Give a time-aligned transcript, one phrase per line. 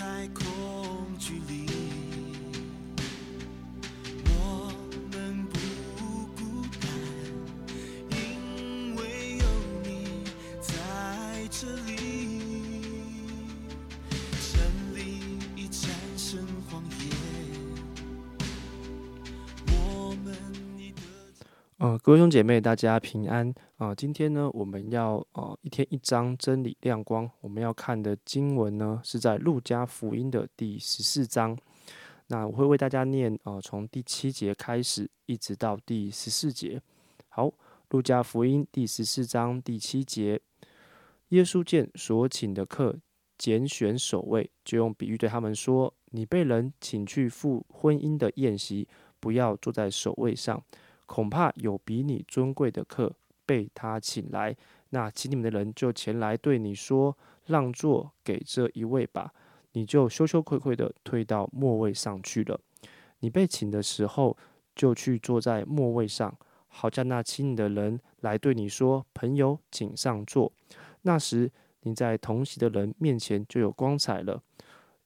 [0.00, 0.49] 在恐
[21.80, 31.56] 呃，各位兄姐妹，大家平安啊、今天呢，我们要呃一天一章真理亮光，我们要看的经文呢是在路加福音的第十四章。
[32.26, 36.82] 那我会为大家念呃从第七节开始，一直到第十四节。
[37.30, 37.50] 好，
[37.88, 40.38] 路加福音第十四章第七节，
[41.30, 42.94] 耶稣见所请的客
[43.38, 48.86] 拣选首位，就用比喻对他们说：“你被人请去赴婚姻的宴席，
[49.18, 50.62] 不要坐在首位上。”
[51.10, 53.12] 恐怕有比你尊贵的客
[53.44, 54.56] 被他请来，
[54.90, 59.34] 那请你们的人就前来对你说：“让座给这一位吧。”
[59.74, 62.60] 你就羞羞愧愧的退到末位上去了。
[63.18, 64.36] 你被请的时候，
[64.76, 66.32] 就去坐在末位上，
[66.68, 70.52] 好叫那请你的人来对你说：“朋友，请上座。”
[71.02, 71.50] 那时
[71.80, 74.40] 你在同席的人面前就有光彩了，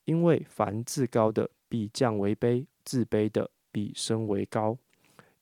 [0.04, 4.76] 因为凡自高的必降为卑，自卑的必升为高。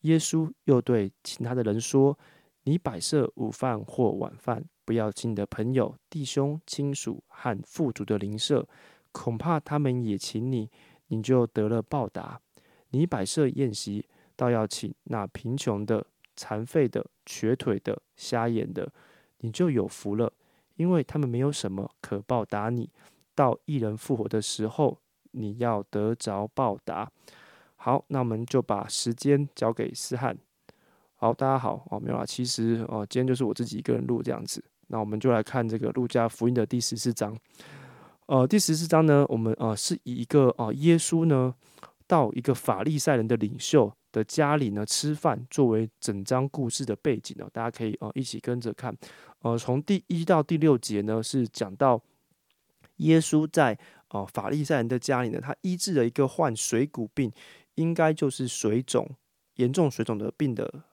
[0.02, 2.18] 耶稣又对请他的人说
[2.64, 8.66] ：“你摆设午饭或晚饭，不要请你的朋友、弟兄、亲属和富足的邻舍，
[9.12, 10.68] 恐怕他们也请你，
[11.08, 12.40] 你就得了报答。
[12.90, 16.04] 你摆设宴席，倒要请那贫穷的、
[16.36, 18.92] 残废的、瘸腿的、瞎眼的，
[19.38, 20.32] 你就有福了，
[20.76, 22.90] 因为他们没有什么可报答你。
[23.34, 24.98] 到一人复活的时候，
[25.30, 27.10] 你要得着报答。”
[27.84, 30.38] 好，那我们就把时间交给思翰。
[31.16, 34.62] 好，大家好哦，没有啦，其实哦，今天就是我自己一个人录这样子。
[34.86, 37.36] 那我们就来看这个路加福音的第十四章。
[38.26, 41.52] 呃，第十四章呢，我们呃是以一个呃耶稣呢
[42.06, 48.96] 到一个法利赛人的领袖的家里呢吃饭作为整章故事的背景哦，大家可以呃一起跟着看。
[49.40, 52.00] 呃，从第一到第六节呢是讲到
[52.98, 53.76] 耶稣在
[54.10, 57.32] 呃法利赛人的家里呢，他医治了一个患水谷病。
[57.74, 59.08] 应该就是水肿，
[59.56, 60.84] 严重水肿的病的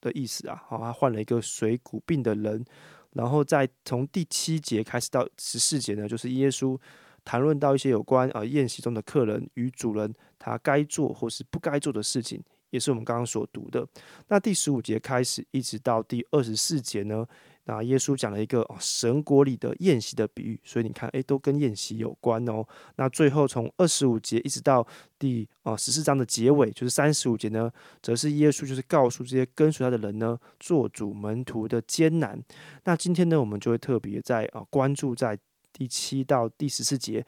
[0.00, 0.62] 的意思啊。
[0.66, 2.64] 好，他患了一个水谷病的人，
[3.12, 6.78] 然后在从第七节开始到十四节呢，就是耶稣
[7.24, 13.86] 谈论到一些有关呃宴席中的客人与主人他该做或是不该做的事情，也是我们刚刚所读的。
[14.28, 17.26] 那第十五节开始一直到第二十四节呢。
[17.66, 22.62] 那耶稣讲了一个哦神国里的宴席的比喻，所以你看，诶，都跟宴席有关哦。
[22.96, 24.86] 那最后从二十五节一直到
[25.18, 27.72] 第哦十四章的结尾，就是三十五节呢，
[28.02, 32.38] 则是耶稣就是告诉这些跟随他的人呢，做主门徒的艰难。
[32.84, 35.38] 那今天呢，我们就会特别在啊关注在
[35.72, 37.24] 第七到第十四节，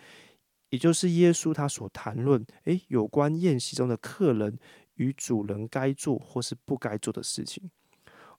[0.69, 4.59] 也就是耶稣他所谈论诶有关宴席中的客人
[4.97, 7.71] 与主人该做或是不该做的事情。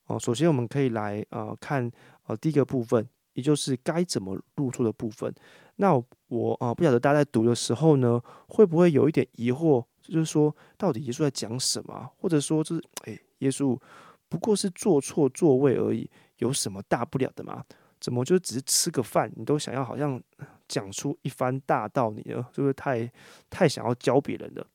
[0.07, 1.89] 哦，首先我们可以来呃看
[2.25, 5.33] 呃第一个部分，也就是该怎么入座的部分。
[5.75, 5.93] 那
[6.27, 13.79] 我啊不晓得大家在读的时候呢，会不会有一点疑惑，就是说到底耶稣在讲什么，或者说就是诶，耶稣
[14.27, 17.63] 不过是坐错座位而已，有什么大不了的吗？
[17.99, 20.21] 怎么就只是吃个饭，你都想要好像
[20.67, 22.45] 讲出一番大道理呢？
[22.53, 23.11] 是不是太
[23.49, 24.65] 太想要教别人了？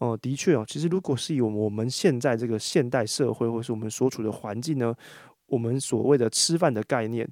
[0.00, 4.94] 哦，的确哦，其实如果是以我们现在这个现代社会，或是我们所处的环境呢，
[5.46, 7.30] 我们所谓的吃饭的概念、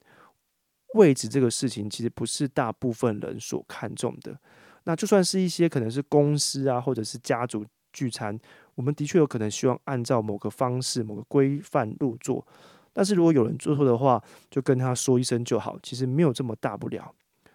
[0.95, 4.39] 位置这个事情，其实不是大部分人所看重的。
[4.85, 8.39] 那就算是一些可能是公司啊，或者是家族聚餐，
[8.75, 12.47] 我们的确有可能希望按照某个方式、某个规范入座。
[12.93, 17.15] 但是如果有人做错的话，就跟他说一声就好，其实没有这么大不了。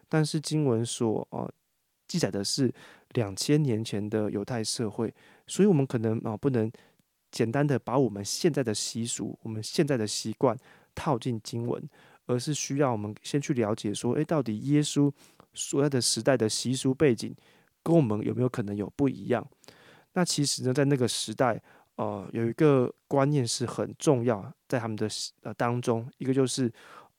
[0.10, 1.52] 但是经文所呃
[2.08, 2.74] 记载的是
[3.14, 5.14] 两千年前的犹太社会，
[5.48, 6.72] 所以我们可能啊不能
[7.32, 10.58] 简单的把我们现在的习俗、我们现在的习惯
[10.94, 11.82] 套进经文，
[12.26, 15.12] 而是需要我们先去了解说，诶，到底耶稣
[15.54, 17.36] 所在的时代的习俗背景
[17.82, 19.46] 跟我们有没有可能有不一样？
[20.14, 21.62] 那其实呢，在那个时代，
[21.96, 25.08] 呃，有一个观念是很重要，在他们的
[25.42, 26.72] 呃当中，一个就是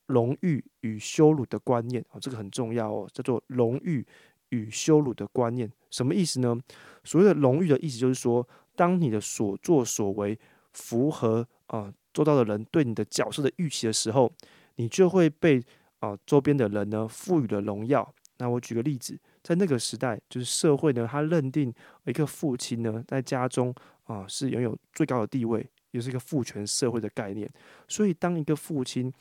[0.07, 4.07] 荣誉与羞辱的观念哦，这个很重要哦，叫做荣誉。
[4.55, 6.57] 与羞辱的观念，什么意思呢？
[7.03, 8.47] 所谓的荣誉的意思，就是说，
[8.77, 10.39] 当你的所作所为
[10.73, 14.33] 符合啊做到的人对你的角色的预期的时候，
[14.77, 15.63] 你就会被
[15.99, 18.15] 啊周边的人呢赋予了荣耀。
[18.39, 21.73] 那我举个例子，在那个时代，就是社会呢，他认定
[22.05, 23.73] 一个父亲呢在家中
[24.05, 27.49] 啊是拥有最高的地位，也是一个父权社会的概念。
[27.87, 29.13] 所以，当一个父亲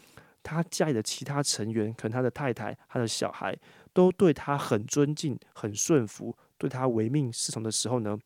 [0.42, 3.56] 他家里的其他成员，可能他的太太、他的小孩，
[3.94, 8.18] 都对他很尊敬、很顺服，对他唯命是从的时候呢，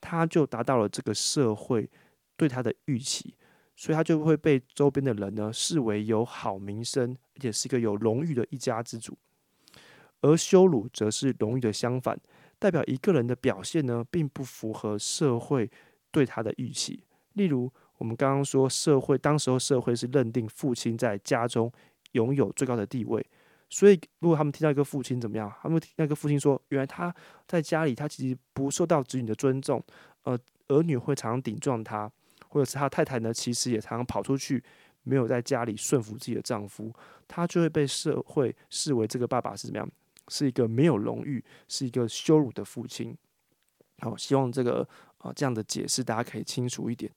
[0.00, 1.88] 他就达到了这个社会
[2.36, 3.34] 对他的预期，
[3.76, 9.16] 所以他就会被周边的人呢视为有好名声，而且是一个有荣誉的一家之主。
[10.20, 12.16] 而羞辱则是荣誉的相反，
[12.58, 15.70] 代表一个人的表现呢，并不符合社会
[16.10, 17.02] 对他的预期。
[17.32, 21.72] 例如，我们刚刚说，社会当时候社会是认定父亲在家中
[22.12, 23.24] 拥有最高的地位，
[23.72, 27.12] 所以如果他们听到一个父亲怎么样，他们听那个父亲说，原来他
[27.48, 29.82] 在家里他其实不受到子女的尊重，
[30.24, 30.38] 呃，
[30.68, 32.12] 儿女会常常顶撞他，
[32.48, 34.62] 或者是他太太呢，其实也常常跑出去，
[35.04, 36.92] 没有在家里顺服自己的丈夫，
[37.26, 39.90] 他就会被社会视为这个爸爸是怎么样？
[40.28, 43.16] 是一个没有荣誉、是一个羞辱的父亲。
[44.00, 44.86] 好，希望这个
[45.16, 47.10] 啊这样的解释大家可以清楚一点。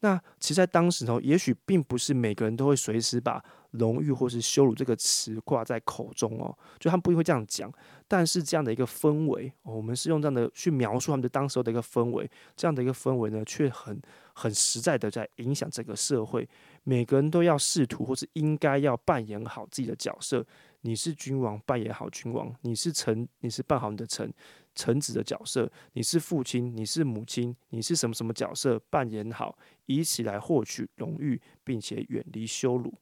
[0.00, 7.72] 那其实，在当时呢，也许并不是每个人都会随时把荣誉或是羞辱这个词挂在口中哦，就他们不会这样讲。
[8.08, 14.00] 但是这样的一个氛围，我们是用这样的去描述他们的当时候的一个氛围，这样的一个氛围呢，却很
[14.32, 16.48] 很实在的在影响整个社会。
[16.82, 20.44] 每个人都要试图或是应该要扮演好自己的角色。
[20.80, 24.32] 你是君王，扮演好君王；你是臣，你是扮好你的臣
[24.74, 29.56] 臣子的角色；你是父亲，你是母亲，你是什么什么角色，扮演好，
[29.86, 32.92] 以此来获取荣誉，并且远离羞辱。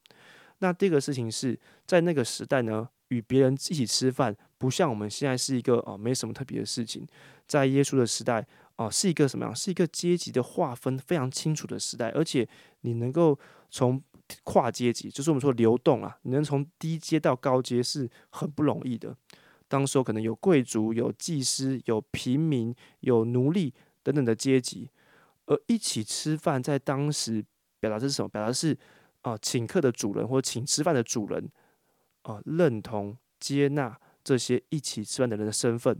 [0.59, 7.07] 那第二个事情是在那个时代呢，与别人一起吃饭，不像我们现在是一个哦没什么特别的事情。
[7.47, 8.45] 在耶稣的时代
[8.75, 9.55] 啊，是一个什么样？
[9.55, 12.47] 是一个阶级的划分非常清楚的时代，而且
[12.81, 13.37] 你能够
[13.69, 14.01] 从。
[14.43, 19.17] 跨阶级就是我们说流动啊，你能从低阶到高阶是很不容易的。
[19.67, 23.73] 当时候可能有贵族、有祭司、有平民、有奴隶
[24.03, 24.87] 等等的阶级，
[25.47, 27.43] 而一起吃饭在当时
[27.79, 28.29] 表达的是什么？
[28.29, 28.77] 表达是
[29.21, 31.49] 啊，请客的主人或请吃饭的主人
[32.23, 35.97] 啊，认同接纳这些一起吃饭的人的身份。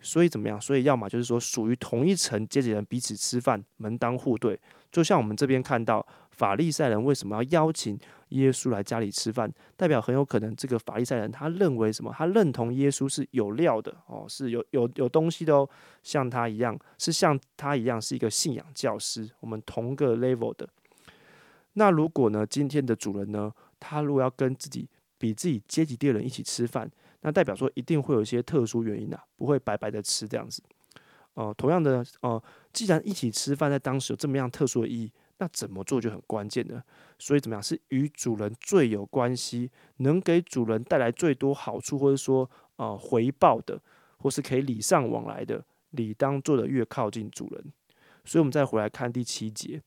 [0.00, 0.60] 所以怎么样？
[0.60, 4.60] 所以要么就是说属于同一层阶级的人彼此吃饭，门当户对。
[4.90, 6.06] 就像我们这边看到。
[6.32, 7.96] 法利赛人为什么要邀请
[8.30, 9.52] 耶稣来家里吃饭？
[9.76, 12.10] 代表很有可能这个法利赛人他认为什么？
[12.16, 15.68] 他认同耶稣是有料的哦，是有有有东西的哦，
[16.02, 20.66] 像他一样，是像他一样是一个信仰教师，我们同个 level 的。
[21.74, 24.88] 那如果呢，今天的主人呢，他如果要跟自己
[25.18, 26.90] 比自己阶级低的人一起吃饭，
[27.20, 30.62] 那代表说一定会有一些特殊原因啊，不会白白的吃这样子。
[31.34, 32.42] 哦，同样的哦，
[32.72, 35.12] 既然一起吃饭在当时有这么样特殊的意义。
[35.38, 36.80] 那怎么做就很关键的，
[37.18, 43.80] 所以怎么样是与主人最有关系，能给主人带来最多好处，或者说呃回报的，
[44.18, 47.64] 或是可以礼尚往来的，理当做的越靠近主人。
[48.24, 49.82] 所以，我们再回来看第七节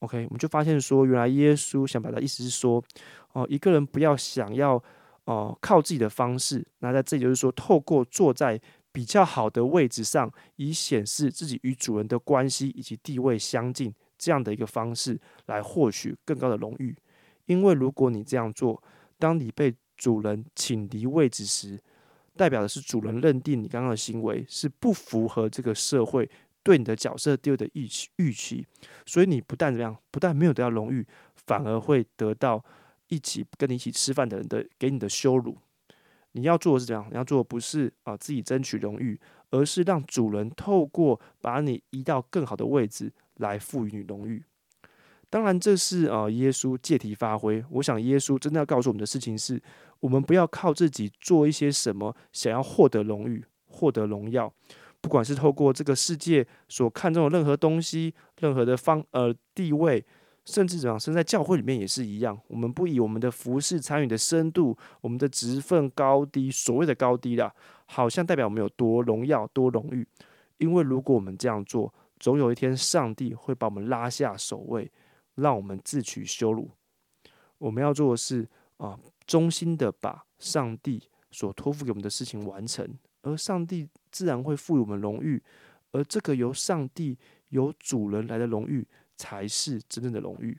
[0.00, 2.84] ，OK，我们就发现说，原来耶稣想表达意思是说，
[3.32, 4.82] 哦，一个人不要想要
[5.24, 8.60] 哦靠自己的方式，那在这里就是说，透过坐在
[8.92, 13.94] 比较好的位置上，以显示自己与主人的关系以及地位相近。
[14.22, 16.94] 这样的一个方式来获取更高的荣誉，
[17.46, 18.82] 因为如果你这样做，
[19.18, 21.80] 当你被主人请离位置时，
[22.36, 26.28] 代表的是主人认定你刚刚的行为是不符合这个社会
[26.62, 28.66] 对你的角色丢的预期预期，
[29.06, 32.64] 所以你不但怎么样，不但没有得到荣誉，反而会得到
[33.08, 35.56] 一起跟你一起吃饭的人的给你的羞辱。
[36.32, 37.06] 你要做的是怎样？
[37.10, 39.20] 你要做的不是啊自己争取荣誉，
[39.50, 43.12] 而是让主人透过把你移到更好的位置。
[43.36, 44.44] 来赋予你荣誉，
[45.30, 47.64] 当然这是啊耶稣借题发挥。
[47.70, 49.58] 我想耶稣真的要告诉我们的事情是，
[50.00, 54.52] 我们不要靠自己做一些什么，想要获得荣誉、获得荣耀，
[55.00, 60.04] 不管是透过这个世界所看重的任何东西、任何的方呃地位，
[60.44, 62.38] 甚至怎样，身在教会里面也是一样。
[62.48, 67.52] 我们不以我们的服饰参与的深度、我们的职分高低，所谓的高低啦，
[67.86, 70.06] 好像代表我们有多荣耀、多荣誉。
[70.58, 74.90] 因为如果我们这样做，总有一天，上帝会把我们拉下首位，
[75.36, 76.70] 让我们自取羞辱。
[77.56, 82.86] 我们要做的是啊，衷心的把上帝所托付给我们的事情完成，
[83.22, 85.42] 而上帝自然会赋予我们荣誉。
[85.92, 88.86] 而这个由上帝、由主人来的荣誉，
[89.16, 90.56] 才是真正的荣誉。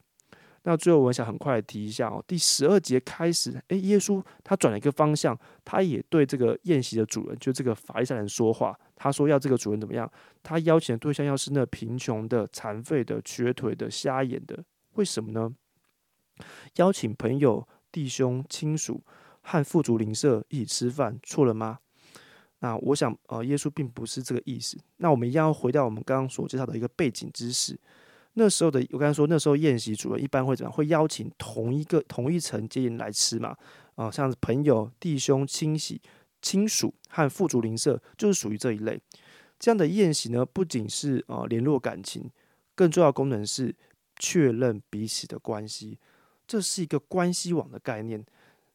[0.64, 8.78] 那最后，我想很快提一下哦，第十二节开始，诶，耶稣他转了一个方向，他也对这个宴席的主人，就这个法利赛人说话。
[8.96, 10.12] 他说要这个主人怎么样？
[10.44, 14.64] 他邀请的对象要是那贫穷的、残废的、瘸腿的、瞎眼的，
[14.94, 15.52] 为什么呢？
[16.76, 19.02] 邀请朋友、弟兄、亲属
[19.42, 21.80] 和富足邻舍一起吃饭，错了吗？
[22.62, 24.78] 那我想，呃，耶稣并不是这个意思。
[24.98, 27.78] 那我们一样要回到我们刚刚所介绍的一个背景知识。
[28.34, 30.72] 那时候的我刚才说，那时候宴席主人一般会怎样？
[30.72, 33.58] 会邀请同一个同一层接人来吃嘛？
[33.96, 36.02] 啊，像是朋友、弟兄、亲戚、
[36.42, 39.02] 亲属和富足邻舍，就是属于这一类。
[39.60, 42.30] 这样的宴席呢，不仅是呃联络感情，
[42.74, 43.76] 更重要功能是
[44.18, 45.98] 确认彼此的关系。
[46.48, 48.24] 这是一个关系网的概念。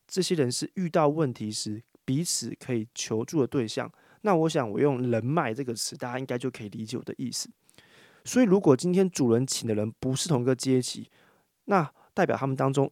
[0.07, 3.93] 这些人是遇到问题时彼此可以求助的对象。
[4.23, 7.51] 那我想我用人脉这个词，大家应该就可以理解我的意思。
[8.25, 11.11] 所以，如果今天主人请的人不是同一个阶级，
[11.67, 12.91] 那代表他们当中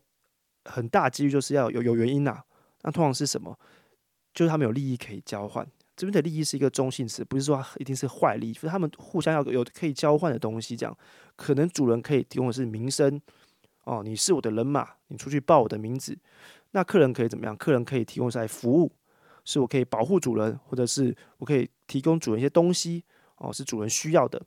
[0.67, 2.43] 很大几率就是要有有原因呐。
[2.83, 3.59] 那通常是什么？
[4.35, 5.67] 就是他们有利益可以交换。
[5.97, 10.77] 这边的利益是一个中性词，不是说一定是坏利益，就是他们互相要有可以交换的东西。
[10.77, 10.97] 这样，
[11.37, 13.21] 可能主人可以提供的是名声，
[13.85, 16.19] 哦，你是我的人马，你出去报我的名字。
[16.73, 17.57] 那客人可以怎么样？
[17.57, 18.93] 客人可以提供在服务，
[19.45, 23.05] 是我可以保护主人，或者是我可以提供主人一些东西，
[23.37, 24.43] 哦，是主人需要的。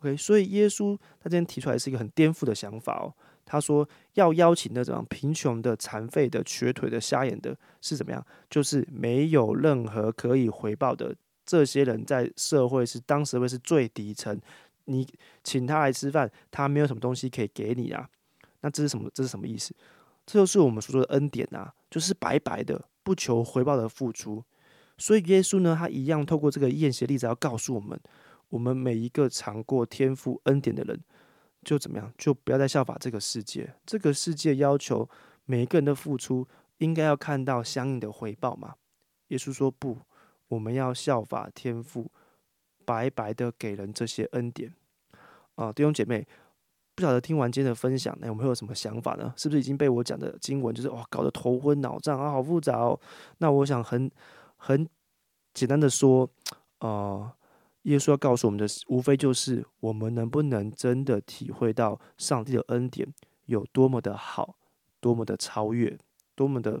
[0.00, 3.14] OK，所以耶稣他今天提出来是一个很颠覆的想法哦。
[3.46, 8.26] 他说要邀请那种贫穷的、残废的、瘸腿的、瞎眼的，是怎么样？
[8.48, 11.14] 就是没有任何可以回报的
[11.44, 14.40] 这些人，在社会是当时会是最底层。
[14.86, 15.06] 你
[15.42, 18.08] 请他来吃饭，他没有什么东西可以给你啊。
[18.60, 19.10] 那这是什么？
[19.12, 19.74] 这是什么意思？
[20.26, 24.44] 这就是我们所说的恩典啊，就是白白的、不求回报的付出。
[24.96, 27.98] 所以耶稣呢，他一样透过这个宴席例子，要告诉我们：
[28.48, 31.00] 我们每一个尝过天赋恩典的人。
[31.64, 32.12] 就怎么样？
[32.18, 33.74] 就不要再效法这个世界。
[33.86, 35.08] 这个世界要求
[35.46, 38.74] 每一个人的付出，应该要看到相应的回报嘛？
[39.28, 39.98] 耶稣说不，
[40.48, 42.12] 我们要效法天赋，
[42.84, 44.74] 白白的给人这些恩典。
[45.54, 46.26] 啊，弟兄姐妹，
[46.94, 49.32] 不晓得听完今天的分享，那我们会有什么想法呢？
[49.36, 52.98] 是不是已经被我讲的经文就是哇，搞得头昏脑胀啊，好复杂哦？
[53.38, 54.10] 那我想很
[54.56, 54.88] 很
[55.52, 56.28] 简单的说，
[56.78, 57.34] 啊。
[57.84, 63.06] 耶稣要告诉我们的，无非就是我们能不能真的体会到上帝的恩典
[63.44, 64.56] 有多么的好，
[65.00, 65.94] 多么的超越，
[66.34, 66.80] 多么的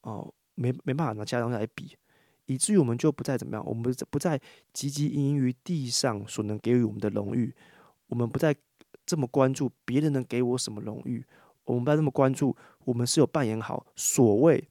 [0.00, 1.98] 哦，没没办法拿其他东西来比，
[2.46, 4.38] 以至于我们就不再怎么样，我们不再
[4.72, 7.54] 汲汲营营于地上所能给予我们的荣誉，
[8.06, 8.56] 我们不再
[9.08, 11.24] 这么关注别人能给我什么荣誉，
[11.64, 14.62] 我们不要这么关注我们是有扮演好所谓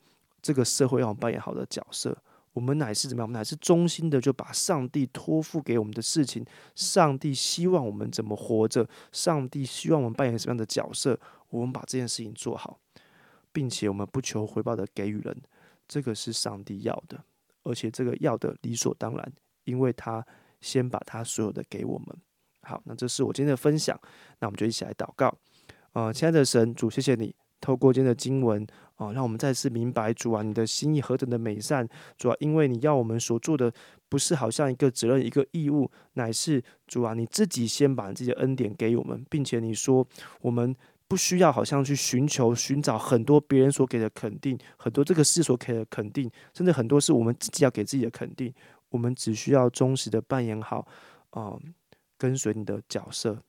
[0.44, 2.15] 这个社会让我们扮演好的角色。
[2.53, 3.27] 我们乃是怎么样？
[3.27, 12.79] 我们乃是忠心的，就把上帝托付给我们的事情，上帝希望我们怎么活着，上帝希望我们扮演什么样的角色，我们把这件事情做好，
[13.51, 15.36] 并且我们不求回报的给予人，
[15.88, 17.24] 这个是上帝要的，
[17.63, 20.25] 而且这个要的理所当然，因为他
[20.62, 22.17] 先把他所有的给我们。
[22.67, 23.97] 好，那这是我今天的分享，
[24.39, 25.33] 那我们就一起来祷告。
[25.93, 27.33] 呃，亲爱的神主，谢谢你。
[27.59, 31.88] 透过今天的经文啊，让我们再次明白主啊，你的心意何等的美善。
[32.17, 33.74] 主啊，因为你要我们所做的
[34.09, 40.05] 不是好像一个责任、一个义务，乃是主啊，你自己先把自己的恩典给我们，并且你说
[40.41, 40.75] 我们
[41.07, 48.53] 不需要好像去寻求、寻找很多别人所给的肯定，很多这个世所给的肯定，甚至很多是我们自己要给自己的肯定。
[48.89, 50.88] 我们只需要忠实的扮演好
[51.31, 51.57] 啊，
[52.17, 53.41] 跟随你的角色，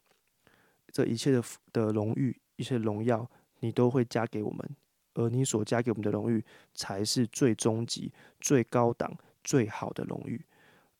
[0.93, 3.31] 这一切的的荣誉、一切荣耀。
[3.61, 4.77] 你都会加给我们，
[5.15, 6.45] 而你所加给我们的荣誉，
[6.75, 10.41] 才是最终极、最高档、最好的荣誉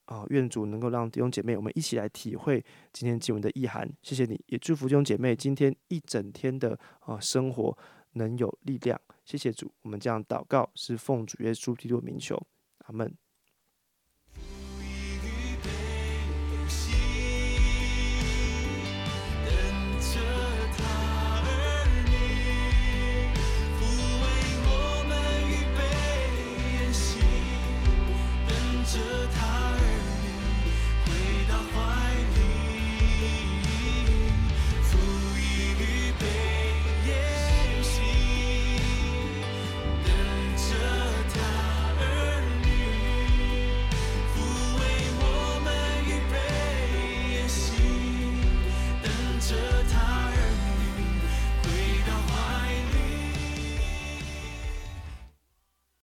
[0.03, 0.25] 啊！
[0.29, 2.61] 愿主能够让弟兄姐妹，我们一起来体会
[2.91, 3.89] 今天经文的意涵。
[4.01, 7.77] 谢谢你，也祝福弟兄姐妹今天一整天的啊生活
[8.11, 8.99] 能有力量。
[9.23, 12.45] 谢谢主，我们这样祷告是奉主耶稣基督的名求，
[12.79, 13.15] 阿门。